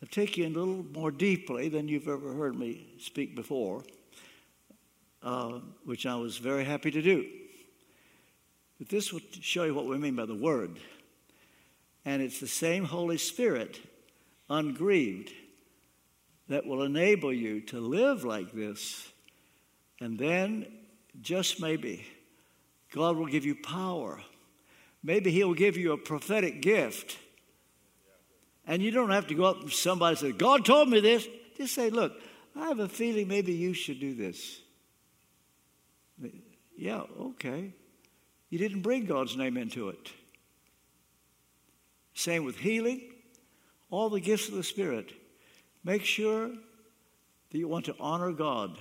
[0.02, 3.84] I've taken you a little more deeply than you've ever heard me speak before,
[5.22, 7.26] uh, which I was very happy to do.
[8.78, 10.78] But this will show you what we mean by the Word.
[12.04, 13.80] And it's the same Holy Spirit,
[14.50, 15.32] ungrieved,
[16.48, 19.08] that will enable you to live like this.
[20.00, 20.66] And then,
[21.20, 22.04] just maybe,
[22.92, 24.20] God will give you power.
[25.02, 27.16] Maybe He'll give you a prophetic gift.
[28.66, 31.26] And you don't have to go up somebody and say, God told me this.
[31.56, 32.12] Just say, Look,
[32.56, 34.60] I have a feeling maybe you should do this.
[36.76, 37.72] Yeah, okay.
[38.50, 40.10] You didn't bring God's name into it.
[42.14, 43.00] Same with healing,
[43.90, 45.12] all the gifts of the Spirit.
[45.84, 48.78] Make sure that you want to honor God.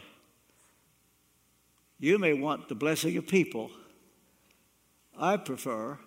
[1.99, 3.71] You may want the blessing of people.
[5.17, 5.99] I prefer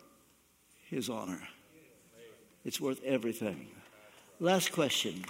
[0.90, 1.40] His honor.
[2.64, 3.68] It's worth everything.
[4.40, 5.24] Last question.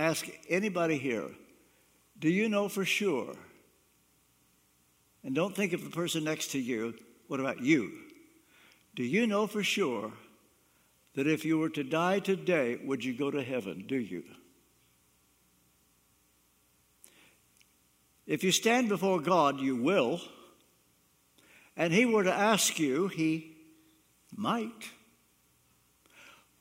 [0.00, 1.28] Ask anybody here
[2.18, 3.36] do you know for sure
[5.22, 6.94] and don't think of the person next to you.
[7.28, 7.92] What about you?
[8.94, 10.10] Do you know for sure
[11.16, 13.84] that if you were to die today, would you go to heaven?
[13.86, 14.24] Do you?
[18.26, 20.22] If you stand before God, you will.
[21.76, 23.54] And He were to ask you, He
[24.34, 24.88] might.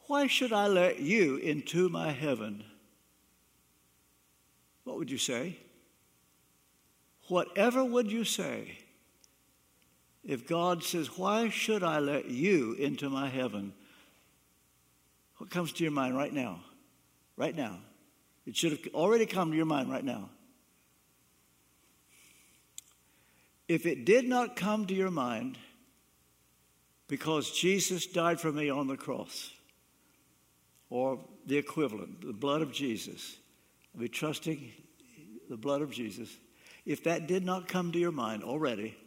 [0.08, 2.66] Why should I let you into my heaven?
[4.90, 5.56] What would you say?
[7.28, 8.80] Whatever would you say
[10.24, 13.72] if God says, Why should I let you into my heaven?
[15.38, 16.62] What comes to your mind right now?
[17.38, 17.78] Right now.
[18.48, 20.32] It should have already come to your mind right now.
[23.68, 25.60] If it did not come to your mind
[27.08, 29.52] because Jesus died for me on the cross,
[30.90, 33.38] or the equivalent, the blood of Jesus,
[34.00, 34.72] Be trusting
[35.50, 36.36] the blood of Jesus
[36.90, 38.98] if that did not come to your mind already,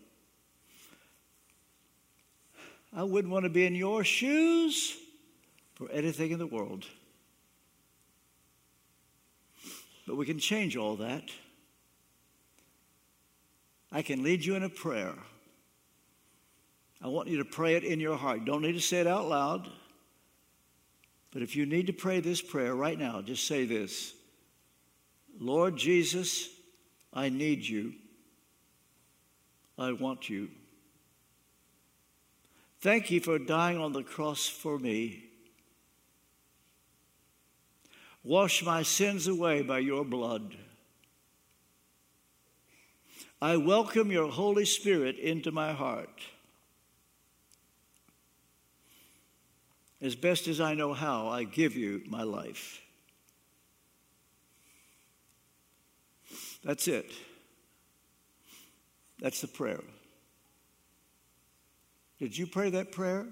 [2.95, 4.97] I wouldn't want to be in your shoes
[5.75, 6.87] for anything in the world.
[10.07, 11.25] But we can change all that.
[13.91, 15.15] I can lead you in a prayer.
[17.03, 18.45] I want you to pray it in your heart.
[18.45, 19.69] Don't need to say it out loud.
[21.33, 24.15] But if you need to pray this prayer right now, just say this
[25.39, 26.49] Lord Jesus,
[27.13, 27.95] I need you.
[29.79, 30.49] I want you.
[32.81, 35.25] Thank you for dying on the cross for me.
[38.25, 40.57] Wash my sins away by your blood.
[43.41, 46.21] I welcome your Holy Spirit into my heart.
[50.01, 52.82] As best as I know how, I give you my life.
[56.65, 57.11] That's it.
[59.21, 59.81] That's the prayer.
[62.19, 63.27] Did you pray that prayer?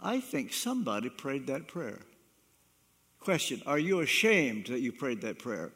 [0.00, 2.00] I think somebody prayed that prayer.
[3.18, 5.72] Question Are you ashamed that you prayed that prayer?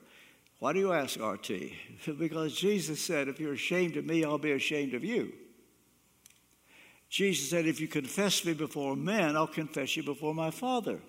[0.60, 1.50] Why do you ask, RT?
[2.18, 5.32] because Jesus said, If you're ashamed of me, I'll be ashamed of you.
[7.08, 11.00] Jesus said, If you confess me before men, I'll confess you before my Father.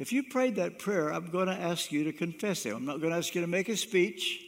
[0.00, 2.72] If you prayed that prayer, I'm going to ask you to confess it.
[2.72, 4.40] I'm not going to ask you to make a speech,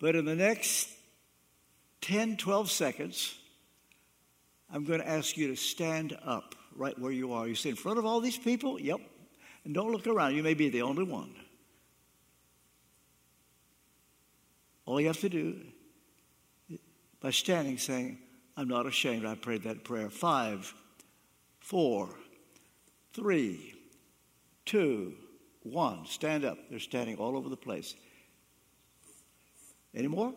[0.00, 0.88] but in the next
[2.00, 3.38] 10, 12 seconds,
[4.68, 7.46] I'm going to ask you to stand up right where you are.
[7.46, 8.80] You say, in front of all these people?
[8.80, 8.98] Yep.
[9.64, 10.34] And don't look around.
[10.34, 11.32] You may be the only one.
[14.86, 15.56] All you have to do
[17.20, 18.18] by standing, saying,
[18.56, 19.24] I'm not ashamed.
[19.24, 20.10] I prayed that prayer.
[20.10, 20.74] Five,
[21.60, 22.08] four,
[23.12, 23.76] three,
[24.70, 25.14] two,
[25.64, 26.06] one.
[26.06, 26.56] Stand up.
[26.70, 27.96] They're standing all over the place.
[29.92, 30.32] Any more?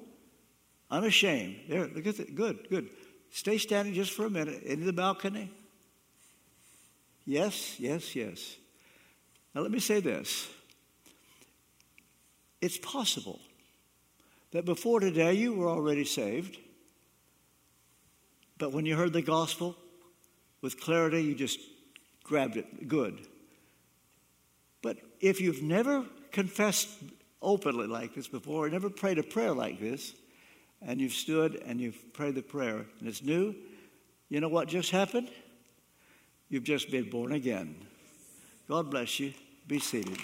[0.89, 1.57] Unashamed.
[1.69, 2.33] There, look at it.
[2.33, 2.89] Good, good.
[3.29, 4.63] Stay standing just for a minute.
[4.63, 5.51] Into the balcony.
[7.25, 8.57] Yes, yes, yes.
[9.53, 10.49] Now let me say this.
[12.59, 13.39] It's possible
[14.51, 16.57] that before today you were already saved,
[18.57, 19.75] but when you heard the gospel
[20.61, 21.59] with clarity, you just
[22.23, 22.87] grabbed it.
[22.87, 23.27] Good.
[25.23, 26.03] If you've never
[26.33, 26.89] confessed
[27.41, 30.13] openly like this before, never prayed a prayer like this,
[30.81, 33.55] and you've stood and you've prayed the prayer and it's new,
[34.27, 35.29] you know what just happened?
[36.49, 37.73] You've just been born again.
[38.67, 39.33] God bless you.
[39.65, 40.17] Be seated.